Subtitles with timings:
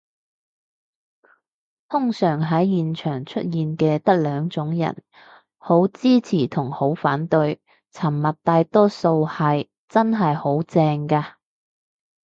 [1.87, 5.03] 通常喺現場出現嘅得兩種人，
[5.59, 11.33] 好支持同好反對，沉默大多數係真係好靜嘅